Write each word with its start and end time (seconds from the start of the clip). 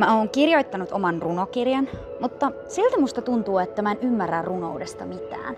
Mä 0.00 0.16
oon 0.16 0.28
kirjoittanut 0.28 0.92
oman 0.92 1.22
runokirjan, 1.22 1.88
mutta 2.20 2.52
silti 2.68 3.00
musta 3.00 3.22
tuntuu, 3.22 3.58
että 3.58 3.82
mä 3.82 3.92
en 3.92 3.98
ymmärrä 4.02 4.42
runoudesta 4.42 5.06
mitään. 5.06 5.56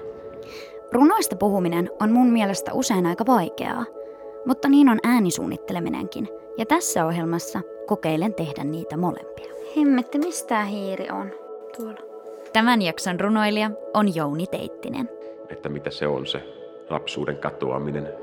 Runoista 0.93 1.37
puhuminen 1.37 1.91
on 2.01 2.13
mun 2.13 2.31
mielestä 2.31 2.73
usein 2.73 3.07
aika 3.07 3.27
vaikeaa, 3.27 3.85
mutta 4.47 4.69
niin 4.69 4.89
on 4.89 4.99
äänisuunnitteleminenkin. 5.03 6.29
Ja 6.59 6.67
tässä 6.67 7.07
ohjelmassa 7.07 7.61
kokeilen 7.87 8.35
tehdä 8.35 8.65
niitä 8.65 8.97
molempia. 8.97 9.53
Hemmetti, 9.77 10.19
mistä 10.19 10.65
hiiri 10.65 11.11
on 11.11 11.31
tuolla? 11.77 12.01
Tämän 12.53 12.83
jakson 12.83 13.21
runoilija 13.21 13.71
on 13.95 14.15
Jouni 14.15 14.47
Teittinen, 14.47 15.09
että 15.49 15.69
mitä 15.69 15.91
se 15.91 16.07
on 16.07 16.27
se 16.27 16.43
lapsuuden 16.91 17.37
katoaminen. 17.37 18.22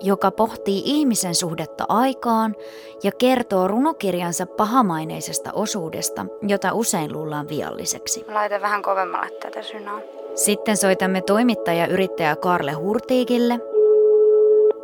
Joka 0.00 0.30
pohtii 0.30 0.82
ihmisen 0.84 1.34
suhdetta 1.34 1.84
aikaan 1.88 2.56
ja 3.02 3.12
kertoo 3.12 3.68
runokirjansa 3.68 4.46
pahamaineisesta 4.46 5.50
osuudesta, 5.52 6.26
jota 6.42 6.72
usein 6.72 7.12
luullaan 7.12 7.48
vialliseksi. 7.48 8.24
Laita 8.28 8.60
vähän 8.60 8.82
kovemmalle 8.82 9.30
tätä 9.30 9.62
synaa. 9.62 10.00
Sitten 10.34 10.76
soitamme 10.76 11.20
toimittaja-yrittäjä 11.20 12.36
Karle 12.36 12.72
Hurtiikille, 12.72 13.60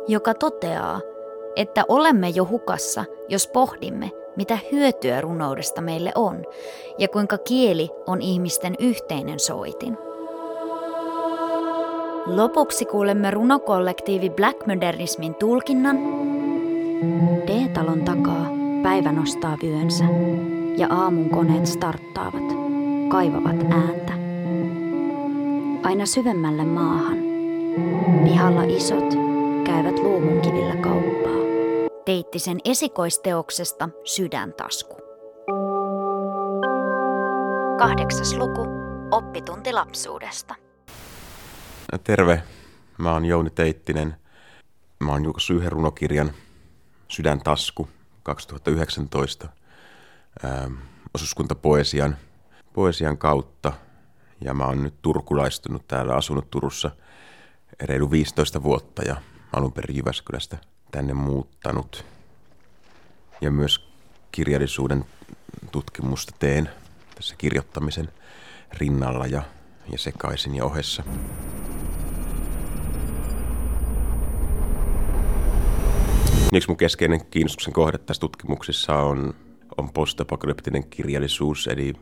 joka 0.07 0.33
toteaa, 0.33 1.01
että 1.55 1.83
olemme 1.87 2.29
jo 2.29 2.47
hukassa, 2.49 3.05
jos 3.29 3.47
pohdimme, 3.47 4.11
mitä 4.35 4.57
hyötyä 4.71 5.21
runoudesta 5.21 5.81
meille 5.81 6.11
on 6.15 6.43
ja 6.97 7.07
kuinka 7.07 7.37
kieli 7.37 7.89
on 8.07 8.21
ihmisten 8.21 8.75
yhteinen 8.79 9.39
soitin. 9.39 10.06
Lopuksi 12.35 12.85
kuulemme 12.85 13.31
runokollektiivi 13.31 14.29
Black 14.29 14.67
Modernismin 14.67 15.35
tulkinnan. 15.35 15.97
D-talon 17.47 18.01
takaa 18.01 18.45
päivä 18.83 19.11
nostaa 19.11 19.57
vyönsä 19.63 20.03
ja 20.77 20.87
aamun 20.89 21.29
koneet 21.29 21.65
starttaavat, 21.65 22.43
kaivavat 23.09 23.55
ääntä. 23.71 24.13
Aina 25.83 26.05
syvemmälle 26.05 26.65
maahan. 26.65 27.17
Pihalla 28.23 28.63
isot 28.63 29.13
käyvät 29.65 29.99
luumunkivillä 29.99 30.75
kauppaa. 30.75 31.37
Teittisen 32.05 32.57
esikoisteoksesta 32.65 33.89
Sydäntasku. 34.03 34.97
Kahdeksas 37.77 38.37
luku. 38.37 38.67
Oppitunti 39.11 39.73
lapsuudesta. 39.73 40.55
Terve, 42.03 42.43
mä 42.97 43.13
oon 43.13 43.25
Jouni 43.25 43.49
Teittinen. 43.49 44.15
Mä 44.99 45.11
oon 45.11 45.23
julkaissut 45.23 45.57
yhden 45.57 45.71
runokirjan 45.71 46.31
Sydäntasku 47.07 47.89
2019 48.23 49.49
ähm, 50.45 50.73
osuuskuntapoesian 51.13 52.17
poesian 52.73 53.17
kautta. 53.17 53.73
Ja 54.41 54.53
mä 54.53 54.65
oon 54.65 54.83
nyt 54.83 55.01
turkulaistunut 55.01 55.87
täällä, 55.87 56.15
asunut 56.15 56.51
Turussa 56.51 56.91
reilu 57.81 58.11
15 58.11 58.63
vuotta 58.63 59.01
ja 59.01 59.15
alun 59.53 59.73
perin 59.73 59.97
Jyväskylästä 59.97 60.57
tänne 60.91 61.13
muuttanut. 61.13 62.05
Ja 63.41 63.51
myös 63.51 63.89
kirjallisuuden 64.31 65.05
tutkimusta 65.71 66.33
teen 66.39 66.69
tässä 67.15 67.35
kirjoittamisen 67.37 68.09
rinnalla 68.73 69.27
ja, 69.27 69.43
ja 69.91 69.97
sekaisin 69.97 70.55
ja 70.55 70.65
ohessa. 70.65 71.03
Yksi 76.53 76.67
mun 76.67 76.77
keskeinen 76.77 77.25
kiinnostuksen 77.25 77.73
kohde 77.73 77.97
tässä 77.97 78.21
tutkimuksissa 78.21 78.95
on, 78.95 79.33
on 79.77 79.89
postapokalyptinen 79.89 80.89
kirjallisuus, 80.89 81.67
eli 81.67 81.93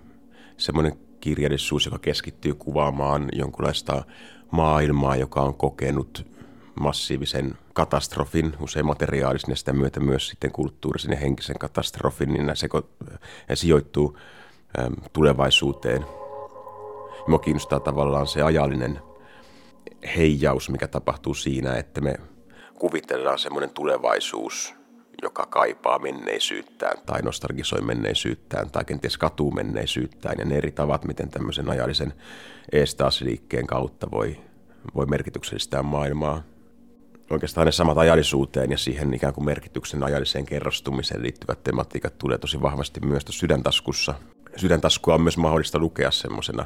semmoinen 0.58 0.94
kirjallisuus, 1.20 1.86
joka 1.86 2.00
keskittyy 2.00 2.54
kuvaamaan 2.54 3.30
jonkunlaista 3.34 4.06
maailmaa, 4.52 5.16
joka 5.16 5.42
on 5.42 5.54
kokenut 5.54 6.28
massiivisen 6.80 7.58
katastrofin, 7.74 8.54
usein 8.60 8.86
materiaalisen 8.86 9.50
ja 9.50 9.56
sitä 9.56 9.74
myötä 9.74 10.00
myös 10.00 10.28
sitten 10.28 10.52
kulttuurisen 10.52 11.12
ja 11.12 11.18
henkisen 11.18 11.60
katastrofin, 11.60 12.34
niin 12.34 12.46
nämä 12.46 12.56
seko, 12.56 12.90
sijoittuu 13.54 14.18
äm, 14.80 14.94
tulevaisuuteen. 15.14 16.06
Mua 17.28 17.40
kiinnostaa 17.40 17.80
tavallaan 17.80 18.28
se 18.28 18.42
ajallinen 18.42 19.00
heijaus, 20.16 20.70
mikä 20.70 20.88
tapahtuu 20.88 21.34
siinä, 21.34 21.74
että 21.74 22.02
me 22.02 22.16
kuvitellaan 22.80 23.40
semmoinen 23.40 23.70
tulevaisuus, 23.70 24.76
joka 25.22 25.46
kaipaa 25.46 26.00
menneisyyttään 26.00 26.98
tai 27.06 27.22
nostalgisoi 27.22 27.82
menneisyyttään 27.82 28.72
tai 28.72 28.86
kenties 28.86 29.18
katuu 29.18 29.52
menneisyyttään 29.52 30.36
ja 30.40 30.46
ne 30.46 30.58
eri 30.58 30.72
tavat, 30.72 31.06
miten 31.06 31.30
tämmöisen 31.30 31.70
ajallisen 31.70 32.14
eestaasliikkeen 32.72 33.68
kautta 33.68 34.12
voi, 34.12 34.38
voi 34.96 35.06
merkityksellistää 35.06 35.84
maailmaa. 35.84 36.44
Oikeastaan 37.30 37.66
ne 37.66 37.72
samat 37.72 37.98
ajallisuuteen 37.98 38.72
ja 38.72 38.78
siihen 38.78 39.14
ikään 39.14 39.34
kuin 39.34 39.46
merkityksen 39.46 40.04
ajalliseen 40.04 40.46
kerrostumiseen 40.46 41.24
liittyvät 41.24 41.64
tematiikat 41.64 42.18
tulee 42.18 42.38
tosi 42.38 42.62
vahvasti 42.62 43.00
myös 43.00 43.26
tuossa 43.26 43.40
sydäntaskussa. 43.40 44.14
Sydäntaskua 44.56 45.14
on 45.14 45.22
myös 45.22 45.38
mahdollista 45.38 45.80
lukea 45.80 46.12
semmoisena 46.12 46.66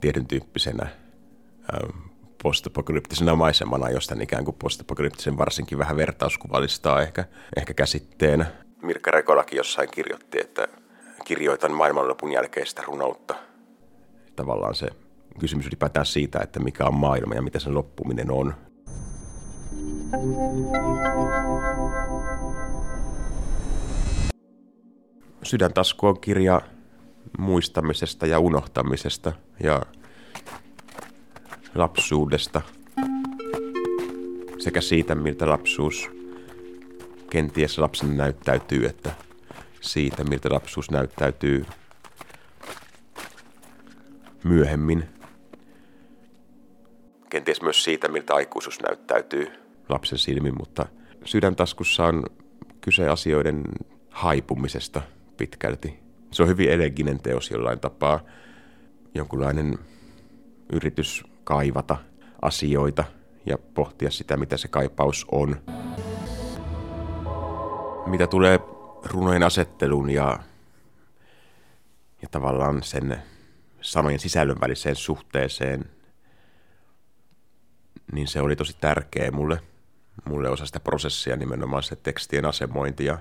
tietyn 0.00 0.26
tyyppisenä 0.26 0.86
postapokalyptisena 2.42 3.34
maisemana, 3.36 3.90
josta 3.90 4.14
ikään 4.20 4.44
kuin 4.44 4.56
postapokalyptisen 4.58 5.38
varsinkin 5.38 5.78
vähän 5.78 5.96
vertauskuvallistaa 5.96 7.02
ehkä, 7.02 7.24
ehkä 7.56 7.74
käsitteenä. 7.74 8.46
Mirkka 8.82 9.10
Rekolakin 9.10 9.56
jossain 9.56 9.88
kirjoitti, 9.90 10.40
että 10.40 10.68
kirjoitan 11.24 11.72
maailmanlopun 11.72 12.32
jälkeistä 12.32 12.82
runoutta. 12.86 13.34
Tavallaan 14.36 14.74
se 14.74 14.88
kysymys 15.38 15.66
ylipäätään 15.66 16.06
siitä, 16.06 16.40
että 16.42 16.60
mikä 16.60 16.84
on 16.84 16.94
maailma 16.94 17.34
ja 17.34 17.42
mitä 17.42 17.58
sen 17.58 17.74
loppuminen 17.74 18.30
on. 18.30 18.54
Sydäntasku 25.42 26.06
on 26.06 26.20
kirja 26.20 26.60
muistamisesta 27.38 28.26
ja 28.26 28.38
unohtamisesta 28.38 29.32
ja 29.60 29.82
lapsuudesta 31.74 32.60
sekä 34.58 34.80
siitä, 34.80 35.14
miltä 35.14 35.48
lapsuus 35.48 36.10
kenties 37.30 37.78
lapsen 37.78 38.16
näyttäytyy, 38.16 38.86
että 38.86 39.14
siitä, 39.80 40.24
miltä 40.24 40.48
lapsuus 40.50 40.90
näyttäytyy 40.90 41.64
myöhemmin. 44.44 45.04
Kenties 47.30 47.62
myös 47.62 47.84
siitä, 47.84 48.08
miltä 48.08 48.34
aikuisuus 48.34 48.80
näyttäytyy 48.80 49.46
lapsen 49.88 50.18
silmin, 50.18 50.54
mutta 50.58 50.86
sydäntaskussa 51.24 52.04
on 52.04 52.26
kyse 52.80 53.08
asioiden 53.08 53.62
haipumisesta 54.10 55.02
pitkälti. 55.36 55.98
Se 56.30 56.42
on 56.42 56.48
hyvin 56.48 56.70
eleginen 56.70 57.18
teos 57.20 57.50
jollain 57.50 57.80
tapaa, 57.80 58.20
jonkunlainen 59.14 59.78
yritys 60.72 61.24
kaivata 61.44 61.96
asioita 62.42 63.04
ja 63.46 63.58
pohtia 63.58 64.10
sitä, 64.10 64.36
mitä 64.36 64.56
se 64.56 64.68
kaipaus 64.68 65.26
on. 65.32 65.62
Mitä 68.06 68.26
tulee 68.26 68.60
runojen 69.04 69.42
asetteluun 69.42 70.10
ja, 70.10 70.38
ja 72.22 72.28
tavallaan 72.30 72.82
sen 72.82 73.22
sanojen 73.80 74.20
sisällön 74.20 74.60
väliseen 74.60 74.96
suhteeseen, 74.96 75.90
niin 78.12 78.28
se 78.28 78.40
oli 78.40 78.56
tosi 78.56 78.76
tärkeä 78.80 79.30
mulle. 79.30 79.60
Mulle 80.24 80.48
osa 80.48 80.66
sitä 80.66 80.80
prosessia 80.80 81.36
nimenomaan 81.36 81.82
se 81.82 81.96
tekstien 81.96 82.44
asemointi 82.44 83.04
ja, 83.04 83.18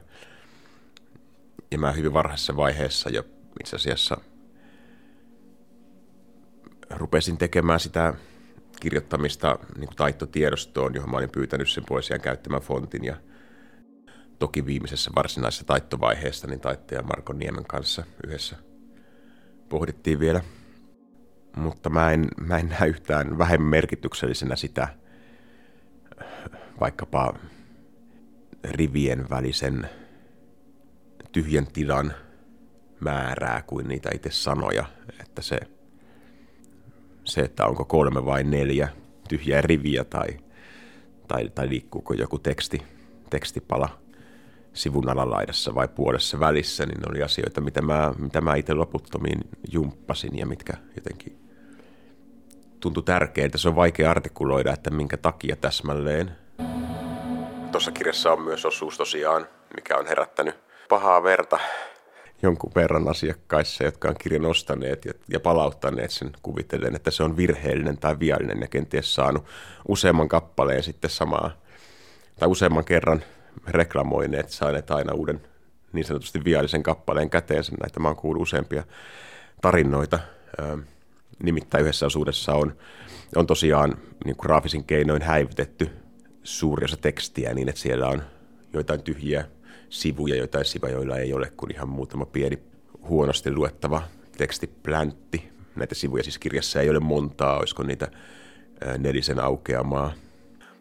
ja 1.72 1.78
mä 1.78 1.92
hyvin 1.92 2.14
varhaisessa 2.14 2.56
vaiheessa 2.56 3.10
jo 3.10 3.24
itse 3.60 3.76
asiassa– 3.76 4.18
rupesin 6.96 7.38
tekemään 7.38 7.80
sitä 7.80 8.14
kirjoittamista 8.80 9.60
niin 9.78 9.88
kuin 9.88 9.96
taittotiedostoon, 9.96 10.96
johon 10.96 11.12
mä 11.12 11.18
olin 11.18 11.30
pyytänyt 11.30 11.70
sen 11.70 11.84
poesian 11.88 12.22
käyttämän 12.22 12.62
fontin 12.62 13.04
ja 13.04 13.18
toki 14.40 14.66
viimeisessä 14.66 15.12
varsinaisessa 15.16 15.66
taittovaiheessa 15.66 16.48
niin 16.48 16.60
taittaja 16.60 17.02
Marko 17.02 17.34
Niemen 17.34 17.66
kanssa 17.66 18.04
yhdessä 18.28 18.56
pohdittiin 19.70 20.20
vielä. 20.20 20.42
Mutta 21.56 21.90
mä 21.90 22.12
en, 22.12 22.28
mä 22.48 22.58
en 22.58 22.70
näe 22.70 22.88
yhtään 22.88 23.38
vähemmän 23.38 23.70
merkityksellisenä 23.70 24.56
sitä 24.56 24.88
vaikkapa 26.80 27.34
rivien 28.64 29.30
välisen 29.30 29.90
tyhjän 31.32 31.68
tilan 31.68 32.14
määrää 33.00 33.62
kuin 33.68 33.88
niitä 33.88 34.10
itse 34.14 34.32
sanoja. 34.32 34.86
Että 35.20 35.42
se, 35.42 35.60
se, 37.24 37.42
että 37.42 37.66
onko 37.66 37.86
kolme 37.86 38.26
vai 38.26 38.44
neljä 38.44 38.90
tyhjää 39.30 39.62
riviä 39.62 40.04
tai, 40.04 40.28
tai, 41.28 41.50
tai 41.56 41.70
liikkuuko 41.70 42.14
joku 42.14 42.40
teksti, 42.40 42.82
tekstipala 43.30 43.90
sivun 44.74 45.10
alalaidassa 45.10 45.76
vai 45.76 45.88
puolessa 45.88 46.40
välissä, 46.40 46.86
niin 46.86 47.00
ne 47.00 47.08
oli 47.10 47.24
asioita, 47.24 47.62
mitä 47.62 47.82
mä, 47.82 48.14
mitä 48.18 48.42
mä 48.42 48.56
itse 48.56 48.74
loputtomiin 48.74 49.40
jumppasin 49.72 50.38
ja 50.38 50.46
mitkä 50.46 50.74
jotenkin 50.96 51.38
tuntui 52.80 53.04
tärkeiltä. 53.04 53.58
Se 53.58 53.70
on 53.70 53.76
vaikea 53.76 54.12
artikuloida, 54.12 54.74
että 54.74 54.90
minkä 54.90 55.18
takia 55.18 55.56
täsmälleen. 55.56 56.32
Tuossa 57.72 57.92
kirjassa 57.92 58.34
on 58.34 58.42
myös 58.42 58.66
osuus 58.66 58.98
tosiaan, 58.98 59.48
mikä 59.76 59.98
on 59.98 60.08
herättänyt 60.08 60.56
pahaa 60.90 61.24
verta 61.24 61.60
jonkun 62.44 62.72
verran 62.76 63.08
asiakkaissa, 63.08 63.84
jotka 63.84 64.10
on 64.10 64.16
kirjan 64.20 64.46
ostaneet 64.46 65.06
ja 65.28 65.40
palauttaneet 65.40 66.12
sen 66.12 66.32
kuvitellen, 66.42 66.96
että 66.96 67.12
se 67.12 67.24
on 67.24 67.38
virheellinen 67.38 67.98
tai 67.98 68.20
viallinen 68.20 68.62
ja 68.62 68.68
kenties 68.68 69.16
saanut 69.16 69.46
useamman 69.88 70.30
kappaleen 70.30 70.84
sitten 70.84 71.10
samaa 71.10 71.52
tai 72.40 72.50
useamman 72.50 72.86
kerran 72.86 73.24
reklamoineet, 73.68 74.50
saaneet 74.50 74.92
aina 74.92 75.14
uuden 75.14 75.42
niin 75.94 76.06
sanotusti 76.06 76.44
viallisen 76.44 76.84
kappaleen 76.84 77.30
käteensä. 77.30 77.72
Näitä 77.82 78.00
mä 78.00 78.08
oon 78.08 78.18
kuullut 78.18 78.42
useampia 78.42 78.84
tarinoita. 79.62 80.20
Nimittäin 81.44 81.82
yhdessä 81.82 82.06
osuudessa 82.06 82.54
on, 82.54 82.76
on 83.36 83.48
tosiaan 83.48 83.98
niin 84.26 84.36
graafisin 84.40 84.84
keinoin 84.84 85.22
häivytetty 85.22 85.90
suuri 86.44 86.86
osa 86.86 86.98
tekstiä 86.98 87.54
niin, 87.54 87.70
että 87.70 87.82
siellä 87.82 88.08
on 88.08 88.24
joitain 88.74 89.04
tyhjiä 89.04 89.46
sivuja, 89.92 90.36
joitain 90.36 90.66
sivuja, 90.66 90.94
joilla 90.94 91.18
ei 91.18 91.34
ole 91.34 91.52
kuin 91.58 91.74
ihan 91.74 91.90
muutama 91.90 92.26
pieni 92.26 92.60
huonosti 93.04 93.52
luettava 93.52 94.04
tekstipläntti. 94.38 95.52
Näitä 95.76 95.96
sivuja 95.96 96.24
siis 96.24 96.40
kirjassa 96.40 96.82
ei 96.82 96.90
ole 96.90 97.00
montaa, 97.00 97.60
olisiko 97.60 97.84
niitä 97.84 98.12
nelisen 98.98 99.40
aukeamaa 99.40 100.14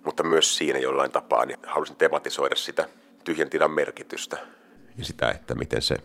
mutta 0.04 0.22
myös 0.22 0.56
siinä 0.56 0.78
jollain 0.78 1.10
tapaa 1.10 1.46
niin 1.46 1.58
halusin 1.66 1.96
tematisoida 1.96 2.56
sitä 2.56 2.88
tyhjän 3.24 3.50
tilan 3.50 3.70
merkitystä 3.70 4.38
ja 4.98 5.04
sitä, 5.04 5.30
että 5.30 5.54
miten 5.54 5.82
se 5.82 5.96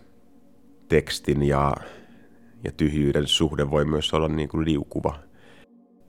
tekstin 0.90 1.44
ja, 1.44 1.74
ja 2.63 2.72
tyhjyyden 2.72 3.28
suhde 3.28 3.72
voi 3.72 3.86
myös 3.86 4.13
olla 4.13 4.28
niin 4.28 4.50
kuin 4.50 4.66
liukuva. 4.66 5.19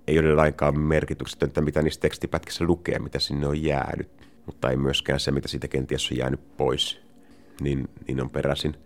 Ei 0.07 0.19
ole 0.19 0.35
lainkaan 0.35 0.81
merkityksetöntä, 0.81 1.61
mitä 1.61 1.83
niissä 1.83 2.01
tekstipätkissä 2.01 2.65
lukee, 2.65 2.99
mitä 2.99 3.19
sinne 3.19 3.47
on 3.47 3.63
jäänyt, 3.63 4.11
mutta 4.47 4.71
ei 4.71 4.77
myöskään 4.77 5.21
se, 5.21 5.31
mitä 5.31 5.49
siitä 5.49 5.69
kenties 5.69 6.11
on 6.11 6.19
jäänyt 6.19 6.57
pois, 6.57 7.01
niin, 7.61 7.89
niin 8.09 8.21
on 8.21 8.31
peräisin. 8.31 8.77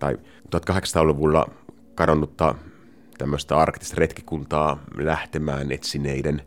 Tai 0.00 0.18
1800-luvulla 0.56 1.50
kadonnutta 1.94 2.54
tämmöistä 3.18 3.58
arktista 3.58 3.96
retkikuntaa 3.98 4.84
lähtemään 4.96 5.72
etsineiden 5.72 6.42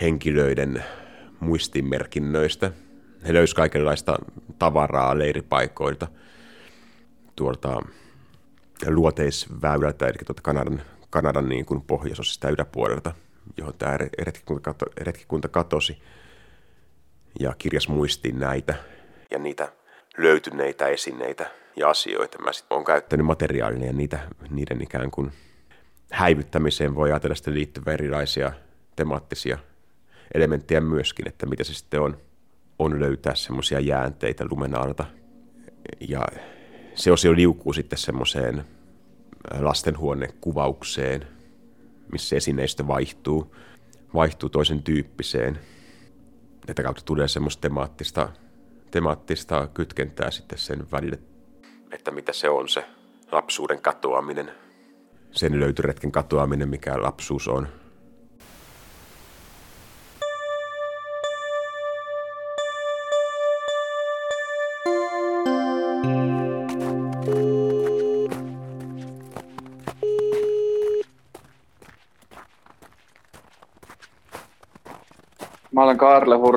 henkilöiden 0.00 0.84
muistimerkinnöistä. 1.40 2.72
He 3.26 3.34
löysivät 3.34 3.56
kaikenlaista 3.56 4.18
tavaraa 4.58 5.18
leiripaikoilta 5.18 6.08
tuolta 7.36 7.82
luoteisväylältä, 8.86 10.06
eli 10.06 10.16
tuolta 10.26 10.42
Kanadan, 10.42 10.82
Kanadan 11.10 11.48
niin 11.48 11.66
kuin 11.66 11.82
pohjoisosista 11.82 12.48
yläpuolelta, 12.48 13.14
johon 13.56 13.74
tämä 13.78 13.98
retkikunta, 14.22 14.74
retkikunta 15.00 15.48
katosi. 15.48 16.02
Ja 17.40 17.54
kirjas 17.58 17.88
muistiin 17.88 18.38
näitä 18.38 18.74
ja 19.30 19.38
niitä 19.38 19.72
löytyneitä 20.18 20.86
esineitä 20.86 21.50
ja 21.76 21.90
asioita. 21.90 22.38
Mä 22.38 22.52
sitten 22.52 22.74
olen 22.74 22.84
käyttänyt 22.84 23.26
materiaalina 23.26 23.84
ja 23.84 23.92
niitä, 23.92 24.18
niiden 24.50 24.82
ikään 24.82 25.10
kuin 25.10 25.32
häivyttämiseen 26.10 26.94
voi 26.94 27.12
ajatella 27.12 27.34
sitten 27.34 27.54
liittyviä 27.54 27.92
erilaisia 27.92 28.52
temaattisia 28.96 29.58
elementtejä 30.34 30.80
myöskin, 30.80 31.28
että 31.28 31.46
mitä 31.46 31.64
se 31.64 31.74
sitten 31.74 32.00
on, 32.00 32.18
on 32.78 33.00
löytää 33.00 33.34
semmoisia 33.34 33.80
jäänteitä 33.80 34.46
lumen 34.50 34.78
alta. 34.78 35.04
Ja 36.08 36.22
se 36.94 37.12
osio 37.12 37.36
liukuu 37.36 37.72
sitten 37.72 37.98
semmoiseen 37.98 38.64
lastenhuonekuvaukseen, 39.58 41.26
missä 42.12 42.36
esineistö 42.36 42.86
vaihtuu, 42.86 43.56
vaihtuu 44.14 44.48
toisen 44.48 44.82
tyyppiseen. 44.82 45.58
Tätä 46.70 46.82
kautta 46.82 47.02
tulee 47.04 47.28
semmoista 47.28 47.60
temaattista, 47.60 48.28
temaattista 48.90 49.68
kytkentää 49.74 50.30
sitten 50.30 50.58
sen 50.58 50.90
välille, 50.92 51.18
että 51.92 52.10
mitä 52.10 52.32
se 52.32 52.48
on 52.48 52.68
se 52.68 52.84
lapsuuden 53.32 53.82
katoaminen, 53.82 54.52
sen 55.30 55.60
löytyretken 55.60 56.12
katoaminen, 56.12 56.68
mikä 56.68 57.02
lapsuus 57.02 57.48
on– 57.48 57.68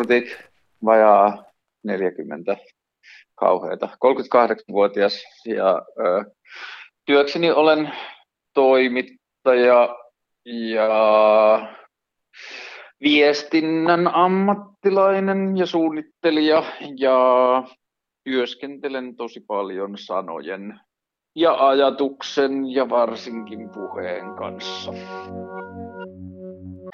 Hurtik, 0.04 0.38
vajaa 0.86 1.44
40 1.84 2.58
kauheita, 3.36 3.90
38-vuotias 4.06 5.24
ja 5.46 5.82
ö, 6.00 6.32
työkseni 7.06 7.52
olen 7.52 7.94
toimittaja 8.54 9.96
ja 10.46 10.90
viestinnän 13.04 14.16
ammattilainen 14.16 15.58
ja 15.58 15.66
suunnittelija 15.66 16.64
ja 16.98 17.18
työskentelen 18.24 19.16
tosi 19.16 19.40
paljon 19.48 19.98
sanojen 19.98 20.80
ja 21.36 21.68
ajatuksen 21.68 22.72
ja 22.72 22.90
varsinkin 22.90 23.70
puheen 23.70 24.36
kanssa 24.36 24.94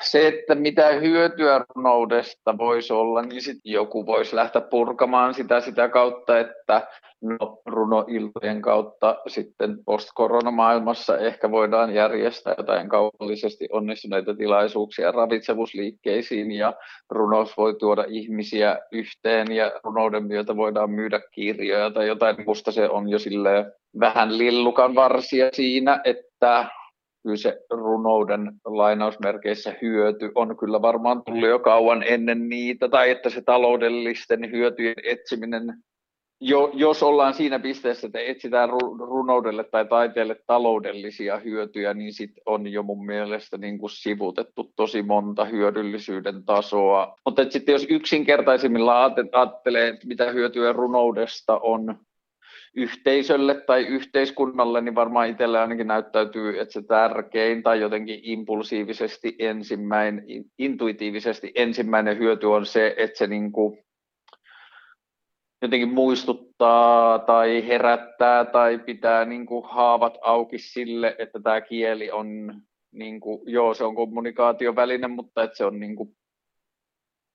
se, 0.01 0.27
että 0.27 0.55
mitä 0.55 0.87
hyötyä 0.87 1.65
runoudesta 1.75 2.57
voisi 2.57 2.93
olla, 2.93 3.21
niin 3.21 3.41
sitten 3.41 3.71
joku 3.71 4.05
voisi 4.05 4.35
lähteä 4.35 4.61
purkamaan 4.61 5.33
sitä 5.33 5.61
sitä 5.61 5.89
kautta, 5.89 6.39
että 6.39 6.87
no, 7.21 7.61
runoiltojen 7.65 8.61
kautta 8.61 9.15
sitten 9.27 9.77
post-koronamaailmassa 9.85 11.17
ehkä 11.17 11.51
voidaan 11.51 11.93
järjestää 11.93 12.55
jotain 12.57 12.89
kaupallisesti 12.89 13.67
onnistuneita 13.71 14.35
tilaisuuksia 14.35 15.11
ravitsemusliikkeisiin 15.11 16.51
ja 16.51 16.73
runous 17.09 17.57
voi 17.57 17.75
tuoda 17.75 18.05
ihmisiä 18.07 18.79
yhteen 18.91 19.51
ja 19.51 19.71
runouden 19.83 20.23
myötä 20.23 20.55
voidaan 20.55 20.91
myydä 20.91 21.21
kirjoja 21.31 21.91
tai 21.91 22.07
jotain. 22.07 22.35
Musta 22.45 22.71
se 22.71 22.89
on 22.89 23.09
jo 23.09 23.17
vähän 23.99 24.37
lillukan 24.37 24.95
varsia 24.95 25.49
siinä, 25.53 26.01
että 26.03 26.65
kyllä 27.23 27.35
se 27.35 27.57
runouden 27.69 28.51
lainausmerkeissä 28.65 29.75
hyöty 29.81 30.31
on 30.35 30.57
kyllä 30.57 30.81
varmaan 30.81 31.23
tullut 31.23 31.49
jo 31.49 31.59
kauan 31.59 32.03
ennen 32.07 32.49
niitä, 32.49 32.89
tai 32.89 33.09
että 33.09 33.29
se 33.29 33.41
taloudellisten 33.41 34.51
hyötyjen 34.51 34.95
etsiminen, 35.03 35.73
jo, 36.41 36.71
jos 36.73 37.03
ollaan 37.03 37.33
siinä 37.33 37.59
pisteessä, 37.59 38.07
että 38.07 38.19
etsitään 38.19 38.69
runoudelle 38.99 39.63
tai 39.63 39.85
taiteelle 39.85 40.35
taloudellisia 40.47 41.39
hyötyjä, 41.39 41.93
niin 41.93 42.13
sit 42.13 42.31
on 42.45 42.67
jo 42.67 42.83
mun 42.83 43.05
mielestä 43.05 43.57
niin 43.57 43.79
kuin 43.79 43.89
sivutettu 43.89 44.71
tosi 44.75 45.01
monta 45.01 45.45
hyödyllisyyden 45.45 46.45
tasoa. 46.45 47.15
Mutta 47.25 47.43
sitten 47.49 47.73
jos 47.73 47.87
yksinkertaisimmilla 47.89 49.05
ajattelee, 49.33 49.97
mitä 50.05 50.31
hyötyä 50.31 50.73
runoudesta 50.73 51.59
on, 51.59 51.95
yhteisölle 52.79 53.61
tai 53.61 53.85
yhteiskunnalle, 53.85 54.81
niin 54.81 54.95
varmaan 54.95 55.29
itselle 55.29 55.59
ainakin 55.59 55.87
näyttäytyy, 55.87 56.59
että 56.59 56.73
se 56.73 56.81
tärkein 56.81 57.63
tai 57.63 57.79
jotenkin 57.79 58.19
impulsiivisesti 58.23 59.35
ensimmäinen, 59.39 60.23
intuitiivisesti 60.57 61.51
ensimmäinen 61.55 62.17
hyöty 62.17 62.45
on 62.45 62.65
se, 62.65 62.95
että 62.97 63.17
se 63.17 63.27
niin 63.27 63.51
kuin 63.51 63.77
jotenkin 65.61 65.93
muistuttaa 65.93 67.19
tai 67.19 67.67
herättää 67.67 68.45
tai 68.45 68.79
pitää 68.79 69.25
niin 69.25 69.45
kuin 69.45 69.65
haavat 69.65 70.17
auki 70.21 70.57
sille, 70.57 71.15
että 71.19 71.39
tämä 71.39 71.61
kieli 71.61 72.11
on, 72.11 72.53
niin 72.91 73.19
kuin, 73.19 73.41
joo 73.45 73.73
se 73.73 73.83
on 73.83 73.95
kommunikaatioväline, 73.95 75.07
mutta 75.07 75.43
että 75.43 75.57
se 75.57 75.65
on 75.65 75.79
niin 75.79 75.95
kuin 75.95 76.15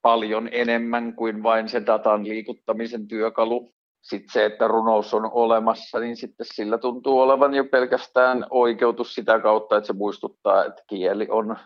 paljon 0.03 0.49
enemmän 0.53 1.15
kuin 1.15 1.43
vain 1.43 1.69
se 1.69 1.83
datan 1.87 2.29
liikuttamisen 2.29 3.09
työkalu 3.09 3.75
sitten 4.05 4.33
se, 4.33 4.45
että 4.45 4.69
runous 4.69 5.15
on 5.15 5.31
olemassa, 5.33 5.99
niin 5.99 6.17
sitten 6.17 6.47
sillä 6.55 6.79
tuntuu 6.79 7.21
olevan 7.21 7.55
jo 7.55 7.65
pelkästään 7.65 8.47
oikeutus 8.51 9.15
sitä 9.15 9.41
kautta, 9.41 9.77
että 9.77 9.87
se 9.87 9.93
muistuttaa, 9.93 10.65
että 10.65 10.83
kieli 10.87 11.27
on 11.31 11.57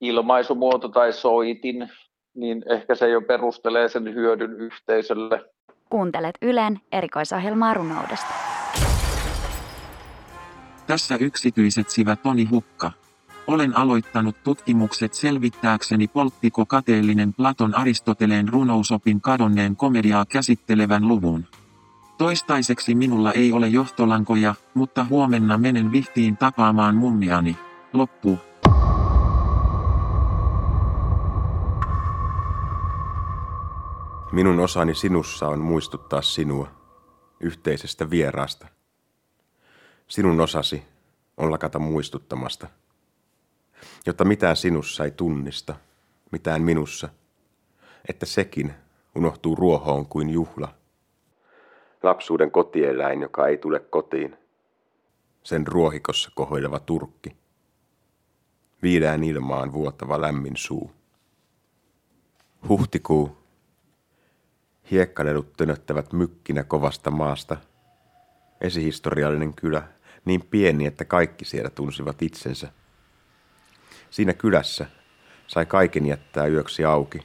ilmaisumuoto 0.00 0.88
tai 0.88 1.12
soitin, 1.12 1.88
niin 2.34 2.64
ehkä 2.66 2.94
se 2.94 3.08
jo 3.08 3.20
perustelee 3.20 3.88
sen 3.88 4.14
hyödyn 4.14 4.52
yhteisölle. 4.52 5.44
Kuuntelet 5.90 6.38
Ylen 6.42 6.80
erikoisohjelmaa 6.92 7.74
runoudesta. 7.74 8.34
Tässä 10.86 11.16
yksityiset 11.20 11.90
sivä 11.90 12.16
Toni 12.16 12.44
Hukka. 12.44 12.92
Olen 13.46 13.76
aloittanut 13.76 14.36
tutkimukset 14.44 15.14
selvittääkseni 15.14 16.08
polttiko 16.08 16.66
kateellinen 16.66 17.34
Platon 17.34 17.74
Aristoteleen 17.74 18.48
runousopin 18.48 19.20
kadonneen 19.20 19.76
komediaa 19.76 20.24
käsittelevän 20.26 21.08
luvun. 21.08 21.44
Toistaiseksi 22.18 22.94
minulla 22.94 23.32
ei 23.32 23.52
ole 23.52 23.68
johtolankoja, 23.68 24.54
mutta 24.74 25.04
huomenna 25.04 25.58
menen 25.58 25.92
vihtiin 25.92 26.36
tapaamaan 26.36 26.94
mummiani. 26.94 27.56
Loppu. 27.92 28.38
Minun 34.32 34.60
osani 34.60 34.94
sinussa 34.94 35.48
on 35.48 35.60
muistuttaa 35.60 36.22
sinua 36.22 36.68
yhteisestä 37.40 38.10
vieraasta. 38.10 38.66
Sinun 40.08 40.40
osasi 40.40 40.82
on 41.36 41.50
lakata 41.50 41.78
muistuttamasta, 41.78 42.66
jotta 44.06 44.24
mitään 44.24 44.56
sinussa 44.56 45.04
ei 45.04 45.10
tunnista, 45.10 45.74
mitään 46.32 46.62
minussa, 46.62 47.08
että 48.08 48.26
sekin 48.26 48.74
unohtuu 49.14 49.54
ruohoon 49.54 50.06
kuin 50.06 50.30
juhla. 50.30 50.77
Lapsuuden 52.02 52.50
kotieläin, 52.50 53.22
joka 53.22 53.46
ei 53.46 53.56
tule 53.56 53.80
kotiin. 53.80 54.36
Sen 55.42 55.66
ruohikossa 55.66 56.30
kohoileva 56.34 56.80
turkki. 56.80 57.36
Viidään 58.82 59.24
ilmaan 59.24 59.72
vuotava 59.72 60.20
lämmin 60.20 60.56
suu. 60.56 60.90
Huhtikuu 62.68 63.38
Hiekkalelut 64.90 65.52
tönöttävät 65.56 66.12
mykkinä 66.12 66.64
kovasta 66.64 67.10
maasta. 67.10 67.56
Esihistoriallinen 68.60 69.54
kylä, 69.54 69.82
niin 70.24 70.42
pieni, 70.50 70.86
että 70.86 71.04
kaikki 71.04 71.44
siellä 71.44 71.70
tunsivat 71.70 72.22
itsensä. 72.22 72.68
Siinä 74.10 74.32
kylässä 74.32 74.86
sai 75.46 75.66
kaiken 75.66 76.06
jättää 76.06 76.46
yöksi 76.46 76.84
auki, 76.84 77.18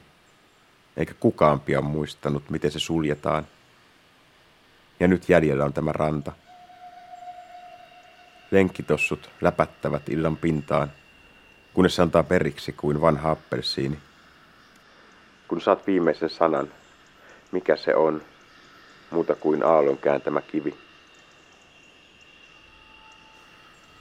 eikä 0.96 1.14
kukaan 1.14 1.60
pian 1.60 1.84
muistanut, 1.84 2.50
miten 2.50 2.70
se 2.70 2.78
suljetaan. 2.78 3.46
Ja 5.00 5.08
nyt 5.08 5.28
jäljellä 5.28 5.64
on 5.64 5.72
tämä 5.72 5.92
ranta. 5.92 6.32
Lenkkitossut 8.50 9.30
läpättävät 9.40 10.08
illan 10.08 10.36
pintaan, 10.36 10.92
kunnes 11.74 11.96
se 11.96 12.02
antaa 12.02 12.22
periksi 12.22 12.72
kuin 12.72 13.00
vanha 13.00 13.30
appelsiini. 13.30 13.98
Kun 15.48 15.60
saat 15.60 15.86
viimeisen 15.86 16.30
sanan, 16.30 16.68
mikä 17.52 17.76
se 17.76 17.94
on, 17.94 18.22
muuta 19.10 19.34
kuin 19.34 19.64
aallon 19.64 19.98
kääntämä 19.98 20.40
kivi. 20.40 20.74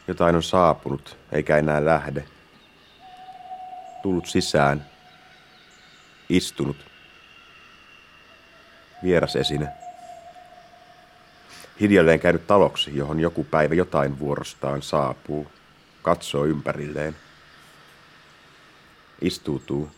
Jotain 0.08 0.36
on 0.36 0.44
saapunut, 0.44 1.18
eikä 1.32 1.58
enää 1.58 1.86
lähde. 1.86 2.26
Tullut 4.02 4.26
sisään, 4.26 4.86
istunut. 6.30 6.78
Vieras 9.04 9.36
esine. 9.36 9.83
Hiljalleen 11.84 12.20
käynyt 12.20 12.48
taloksi, 12.48 12.98
johon 12.98 13.20
joku 13.20 13.44
päivä 13.44 13.76
jotain 13.76 14.20
vuorostaan 14.20 14.82
saapuu. 14.82 15.48
Katsoo 16.02 16.46
ympärilleen. 16.46 17.16
Istuutuu. 19.22 19.90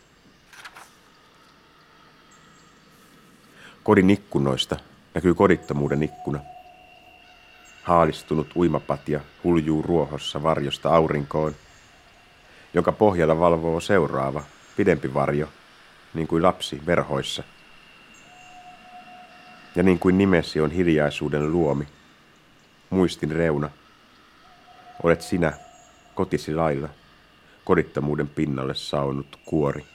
Kodin 3.84 4.10
ikkunoista 4.10 4.78
näkyy 5.14 5.34
kodittomuuden 5.34 6.04
ikkuna. 6.04 6.40
Haalistunut 7.84 8.56
uimapatja 8.56 9.20
huljuu 9.44 9.82
ruohossa 9.82 10.44
varjosta 10.44 10.96
aurinkoon, 10.96 11.56
jonka 12.74 12.92
pohjalla 12.92 13.40
valvoo 13.40 13.80
seuraava, 13.80 14.44
pidempi 14.78 15.14
varjo, 15.14 15.50
niin 16.14 16.28
kuin 16.28 16.44
lapsi 16.44 16.82
verhoissa. 16.86 17.44
Ja 19.76 19.84
niin 19.84 20.00
kuin 20.00 20.18
nimesi 20.18 20.62
on 20.62 20.72
hiljaisuuden 20.72 21.52
luomi, 21.52 21.88
muistin 22.90 23.32
reuna, 23.32 23.70
olet 25.04 25.22
sinä 25.22 25.54
kotisi 26.16 26.56
lailla, 26.56 26.90
kodittomuuden 27.66 28.28
pinnalle 28.28 28.76
saunut 28.76 29.40
kuori. 29.46 29.86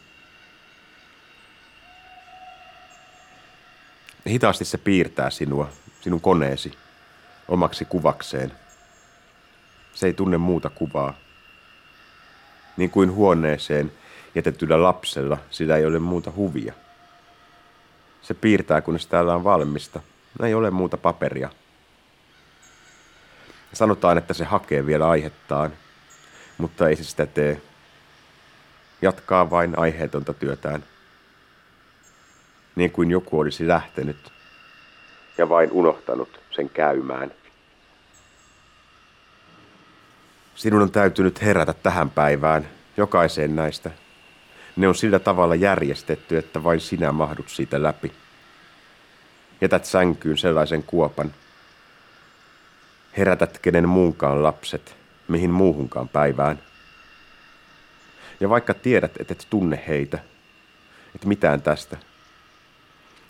Hitaasti 4.29 4.65
se 4.65 4.79
piirtää 4.79 5.31
sinua, 5.31 5.69
sinun 6.01 6.21
koneesi, 6.21 6.73
omaksi 7.49 7.85
kuvakseen. 7.85 8.53
Se 9.95 10.07
ei 10.07 10.15
tunne 10.15 10.39
muuta 10.39 10.71
kuvaa. 10.71 11.15
Niin 12.77 12.91
kuin 12.91 13.13
huoneeseen 13.13 13.93
jätetyllä 14.35 14.83
lapsella, 14.83 15.39
sillä 15.51 15.77
ei 15.77 15.87
ole 15.87 15.99
muuta 15.99 16.33
huvia. 16.37 16.75
Se 18.23 18.35
piirtää, 18.35 18.81
kunnes 18.81 19.07
täällä 19.07 19.35
on 19.35 19.45
valmista. 19.45 20.01
Ei 20.43 20.55
ole 20.55 20.71
muuta 20.71 20.97
paperia. 20.97 21.51
Sanotaan, 23.73 24.19
että 24.19 24.35
se 24.35 24.45
hakee 24.45 24.87
vielä 24.87 25.09
aihettaan, 25.09 25.73
mutta 26.59 26.89
ei 26.89 26.97
se 26.97 27.05
sitä 27.05 27.27
tee. 27.27 27.63
Jatkaa 29.03 29.51
vain 29.51 29.79
aiheetonta 29.79 30.35
työtään 30.35 30.85
niin 32.81 32.91
kuin 32.91 33.11
joku 33.11 33.41
olisi 33.41 33.69
lähtenyt 33.69 34.33
ja 35.39 35.49
vain 35.49 35.73
unohtanut 35.73 36.41
sen 36.51 36.71
käymään. 36.71 37.33
Sinun 40.55 40.83
on 40.83 40.91
täytynyt 40.91 41.43
herätä 41.43 41.73
tähän 41.73 42.11
päivään, 42.11 42.69
jokaiseen 42.97 43.57
näistä. 43.57 43.91
Ne 44.81 44.89
on 44.89 44.95
sillä 44.95 45.19
tavalla 45.19 45.55
järjestetty, 45.55 46.39
että 46.39 46.65
vain 46.65 46.81
sinä 46.81 47.13
mahdut 47.13 47.49
siitä 47.49 47.83
läpi. 47.83 48.13
Jätät 49.61 49.85
sänkyyn 49.85 50.39
sellaisen 50.39 50.83
kuopan. 50.83 51.35
Herätät 53.17 53.59
kenen 53.59 53.89
muunkaan 53.89 54.43
lapset, 54.43 54.97
mihin 55.29 55.51
muuhunkaan 55.51 56.09
päivään. 56.09 56.59
Ja 58.41 58.49
vaikka 58.49 58.75
tiedät, 58.75 59.13
että 59.21 59.33
et 59.33 59.47
tunne 59.51 59.85
heitä, 59.89 60.19
et 61.15 61.25
mitään 61.25 61.63
tästä– 61.63 61.97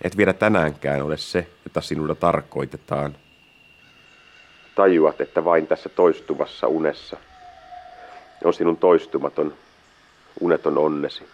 et 0.02 0.16
vielä 0.16 0.32
tänäänkään 0.32 1.02
ole 1.02 1.16
se, 1.16 1.46
jota 1.64 1.80
sinulla 1.80 2.14
tarkoitetaan. 2.14 3.16
Tajuat, 4.74 5.20
että 5.20 5.44
vain 5.44 5.66
tässä 5.66 5.88
toistuvassa 5.88 6.66
unessa 6.66 7.16
on 8.44 8.54
sinun 8.54 8.76
toistumaton, 8.76 9.54
uneton 10.40 10.78
onnesi. 10.78 11.28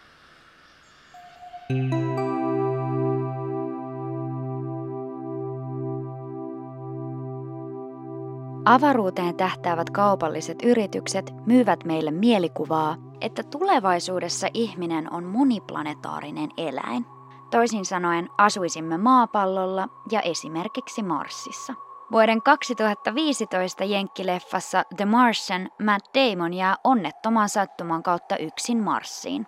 Avaruuteen 8.65 9.37
tähtäävät 9.37 9.91
kaupalliset 9.91 10.63
yritykset 10.63 11.33
myyvät 11.47 11.85
meille 11.85 12.11
mielikuvaa, 12.11 12.97
että 13.21 13.43
tulevaisuudessa 13.43 14.49
ihminen 14.55 15.13
on 15.13 15.25
moniplanetaarinen 15.25 16.51
eläin. 16.57 17.07
Toisin 17.51 17.85
sanoen 17.85 18.29
asuisimme 18.39 18.99
maapallolla 18.99 19.89
ja 20.11 20.21
esimerkiksi 20.21 21.03
Marsissa. 21.03 21.75
Vuoden 22.13 22.43
2015 22.43 23.85
jenkkileffassa 23.85 24.83
The 24.97 25.05
Martian 25.05 25.69
Matt 25.85 26.07
Damon 26.15 26.55
jää 26.55 26.77
onnettoman 26.85 27.49
sattuman 27.49 28.03
kautta 28.03 28.37
yksin 28.37 28.83
Marsiin. 28.83 29.47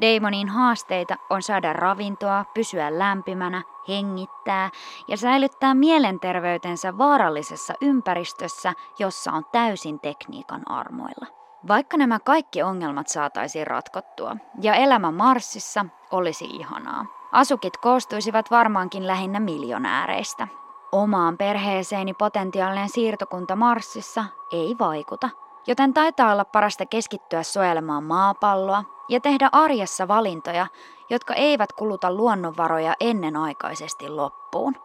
Damonin 0.00 0.48
haasteita 0.48 1.16
on 1.30 1.42
saada 1.42 1.72
ravintoa, 1.72 2.44
pysyä 2.54 2.98
lämpimänä, 2.98 3.62
hengittää 3.88 4.70
ja 5.08 5.16
säilyttää 5.16 5.74
mielenterveytensä 5.74 6.98
vaarallisessa 6.98 7.74
ympäristössä, 7.80 8.72
jossa 8.98 9.32
on 9.32 9.44
täysin 9.52 10.00
tekniikan 10.00 10.70
armoilla. 10.70 11.26
Vaikka 11.68 11.96
nämä 11.96 12.18
kaikki 12.18 12.62
ongelmat 12.62 13.08
saataisiin 13.08 13.66
ratkottua 13.66 14.36
ja 14.62 14.74
elämä 14.74 15.10
Marsissa 15.10 15.86
olisi 16.10 16.44
ihanaa. 16.44 17.06
Asukit 17.32 17.76
koostuisivat 17.76 18.50
varmaankin 18.50 19.06
lähinnä 19.06 19.40
miljonääreistä. 19.40 20.48
Omaan 20.92 21.38
perheeseeni 21.38 22.14
potentiaalinen 22.14 22.88
siirtokunta 22.88 23.56
Marsissa 23.56 24.24
ei 24.52 24.76
vaikuta, 24.78 25.30
joten 25.66 25.94
taitaa 25.94 26.32
olla 26.32 26.44
parasta 26.44 26.86
keskittyä 26.86 27.42
suojelemaan 27.42 28.04
maapalloa 28.04 28.84
ja 29.08 29.20
tehdä 29.20 29.48
arjessa 29.52 30.08
valintoja, 30.08 30.66
jotka 31.10 31.34
eivät 31.34 31.72
kuluta 31.72 32.12
luonnonvaroja 32.12 32.94
ennenaikaisesti 33.00 34.08
loppuun. 34.08 34.76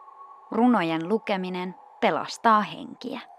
Runojen 0.51 1.09
lukeminen 1.09 1.75
pelastaa 2.01 2.61
henkiä. 2.61 3.30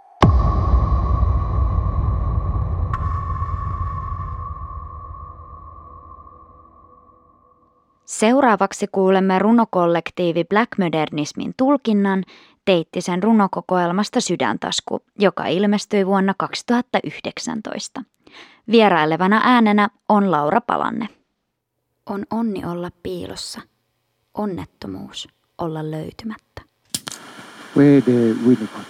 Seuraavaksi 8.13 8.87
kuulemme 8.93 9.39
runokollektiivi 9.39 10.45
Black 10.45 10.79
Modernismin 10.79 11.55
tulkinnan 11.57 12.25
Teittisen 12.65 13.23
runokokoelmasta 13.23 14.21
Sydäntasku, 14.21 15.01
joka 15.19 15.47
ilmestyi 15.47 16.07
vuonna 16.07 16.35
2019. 16.39 18.03
Vierailevana 18.71 19.41
äänenä 19.45 19.89
on 20.09 20.31
Laura 20.31 20.61
Palanne. 20.61 21.09
On 22.07 22.25
onni 22.31 22.65
olla 22.65 22.91
piilossa, 23.03 23.61
onnettomuus 24.35 25.29
olla 25.59 25.91
löytymättä. 25.91 26.63
V.D. 27.77 28.35
Winnicott. 28.47 28.89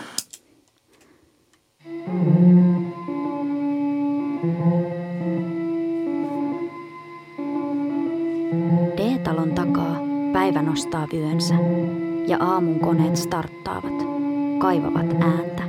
Nostaa 10.72 11.08
vyönsä 11.12 11.54
ja 12.26 12.36
aamun 12.40 12.80
koneet 12.80 13.16
starttaavat, 13.16 14.06
kaivavat 14.58 15.06
ääntä. 15.20 15.62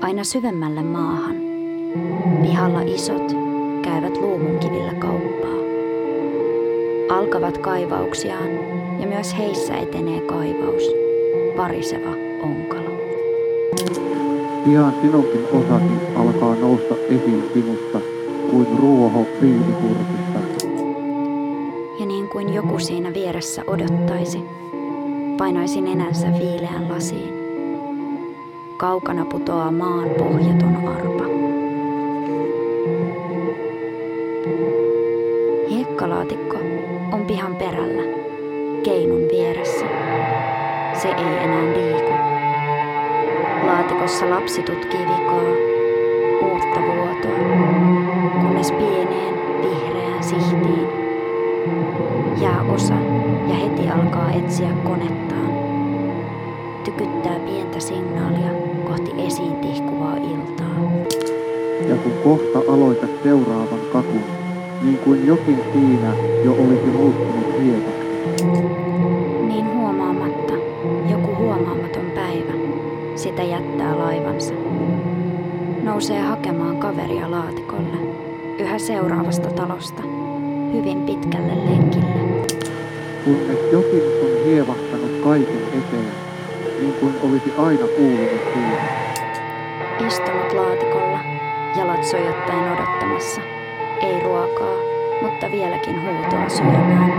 Aina 0.00 0.24
syvemmälle 0.24 0.82
maahan. 0.82 1.36
Pihalla 2.42 2.80
isot 2.82 3.36
käyvät 3.82 4.16
luumunkivillä 4.16 4.94
kauppaa. 4.94 5.60
Alkavat 7.10 7.58
kaivauksiaan 7.58 8.50
ja 8.98 9.06
myös 9.06 9.38
heissä 9.38 9.76
etenee 9.76 10.20
kaivaus, 10.20 10.82
variseva 11.56 12.14
onkalo. 12.42 13.00
Pian 14.64 14.94
sinunkin 15.02 15.44
osasi 15.52 15.94
alkaa 16.16 16.54
nousta 16.54 16.94
esiin 16.94 17.44
sinusta 17.54 18.00
kuin 18.50 18.66
ruoho 18.78 19.26
viinipurkista. 19.42 20.29
Joku 22.60 22.78
siinä 22.78 23.14
vieressä 23.14 23.62
odottaisi, 23.66 24.44
painaisin 25.38 25.84
nenänsä 25.84 26.26
viileän 26.38 26.88
lasiin. 26.88 27.34
Kaukana 28.76 29.24
putoaa 29.24 29.70
maan 29.72 30.10
pohjaton 30.18 30.76
arpa. 30.88 31.24
Hiekkalaatikko 35.70 36.56
on 37.12 37.24
pihan 37.26 37.56
perällä, 37.56 38.02
keinun 38.82 39.22
vieressä. 39.32 39.86
Se 41.02 41.08
ei 41.08 41.44
enää 41.44 41.64
liiku. 41.64 42.12
Laatikossa 43.66 44.30
lapsi 44.30 44.62
tutkii 44.62 45.00
vikaa, 45.00 45.50
uutta 46.42 46.80
vuotoa, 46.80 47.38
kunnes 48.40 48.72
pieneen 48.72 49.34
vihreään 49.62 50.22
sihtiin 50.22 50.89
jää 52.40 52.62
osa 52.62 52.94
ja 53.48 53.54
heti 53.54 53.88
alkaa 53.88 54.30
etsiä 54.30 54.72
konettaan. 54.84 55.52
Tykyttää 56.84 57.38
pientä 57.38 57.80
signaalia 57.80 58.50
kohti 58.84 59.10
esiin 59.26 59.56
tihkuvaa 59.56 60.16
iltaa. 60.16 60.90
Ja 61.88 61.96
kun 61.96 62.12
kohta 62.24 62.72
aloitat 62.72 63.10
seuraavan 63.22 63.80
kakun, 63.92 64.24
niin 64.82 64.98
kuin 64.98 65.26
jokin 65.26 65.58
siinä 65.72 66.12
jo 66.44 66.52
olisi 66.52 66.86
muuttunut 66.86 67.60
hiekaksi. 67.62 68.44
Niin 69.46 69.66
huomaamatta 69.74 70.54
joku 71.10 71.36
huomaamaton 71.36 72.10
päivä 72.14 72.52
sitä 73.14 73.42
jättää 73.42 73.98
laivansa. 73.98 74.54
Nousee 75.82 76.20
hakemaan 76.20 76.76
kaveria 76.76 77.30
laatikolle, 77.30 77.96
yhä 78.58 78.78
seuraavasta 78.78 79.48
talosta, 79.50 80.02
hyvin 80.72 81.02
pitkälle 81.02 81.54
lenkille. 81.64 82.20
Kunnes 83.24 83.58
jokin 83.72 84.02
on 84.22 84.44
hievahtanut 84.44 85.20
kaiken 85.24 85.62
eteen, 85.68 86.12
niin 86.80 86.94
kuin 87.00 87.14
olisi 87.22 87.52
aina 87.58 87.86
kuulunut 87.96 88.40
siihen. 88.54 88.78
Istunut 90.06 90.52
laatikolla, 90.52 91.18
jalat 91.78 92.04
sojottaen 92.04 92.72
odottamassa. 92.72 93.40
Ei 94.02 94.20
ruokaa, 94.24 94.76
mutta 95.22 95.50
vieläkin 95.50 96.02
huutoa 96.02 96.48
syömään. 96.48 97.12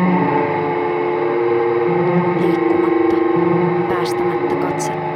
Liikkumatta, 2.41 3.15
päästämättä 3.89 4.55
katsettaan. 4.55 5.11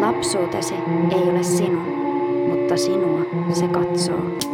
Lapsuutesi 0.00 0.74
ei 1.10 1.30
ole 1.30 1.42
sinun, 1.42 1.86
mutta 2.48 2.76
sinua 2.76 3.20
se 3.52 3.68
katsoo. 3.68 4.45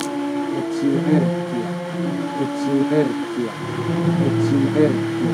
Etsii 0.58 0.96
merkkiä, 1.06 1.68
etsii 2.42 2.82
merkkiä, 2.90 3.52
etsii 4.26 4.66
merkkiä, 4.74 5.32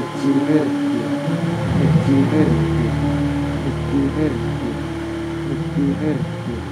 etsii 0.00 0.34
merkkiä, 0.48 1.10
etsii 1.84 2.22
merkkiä, 2.32 2.92
etsii 3.68 4.06
merkkiä, 4.16 4.74
etsii 5.52 5.92
merkkiä, 6.00 6.62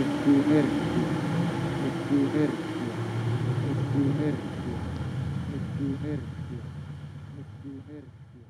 etsii 0.00 0.38
merkkiä, 0.48 1.08
etsii 1.86 2.28
merkkiä, 2.28 2.88
etsii 3.70 4.08
merkkiä, 4.18 4.78
etsii 5.54 5.98
merkkiä, 6.02 6.64
etsii 7.50 7.80
merkkiä. 7.88 8.48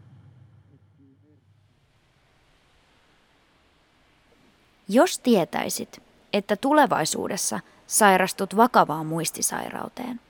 Jos 4.88 5.18
tietäisit, 5.18 6.02
että 6.32 6.56
tulevaisuudessa 6.56 7.60
sairastut 7.86 8.56
vakavaan 8.56 9.06
muistisairauteen 9.06 10.20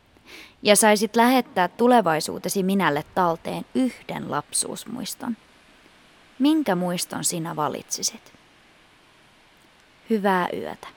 ja 0.62 0.76
saisit 0.76 1.16
lähettää 1.16 1.68
tulevaisuutesi 1.68 2.62
minälle 2.62 3.04
talteen 3.14 3.64
yhden 3.74 4.30
lapsuusmuiston, 4.30 5.36
minkä 6.38 6.74
muiston 6.74 7.24
sinä 7.24 7.56
valitsisit? 7.56 8.32
Hyvää 10.10 10.48
yötä. 10.52 10.88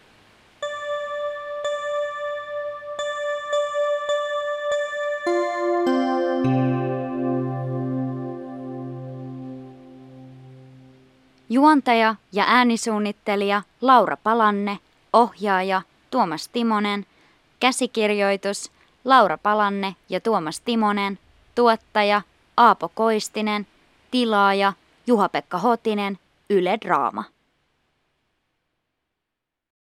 Juontaja 11.50 12.16
ja 12.32 12.44
äänisuunnittelija 12.48 13.62
Laura 13.82 14.18
Palanne, 14.18 14.80
ohjaaja 15.14 15.82
Tuomas 16.12 16.48
Timonen, 16.48 17.06
käsikirjoitus 17.60 18.72
Laura 19.06 19.38
Palanne 19.38 19.96
ja 20.10 20.20
Tuomas 20.20 20.60
Timonen, 20.60 21.20
tuottaja 21.56 22.22
Aapo 22.58 22.92
Koistinen, 22.96 23.68
tilaaja 24.12 24.74
Juha-Pekka 25.08 25.58
Hotinen, 25.58 26.20
Yle 26.50 26.78
Draama. 26.86 27.24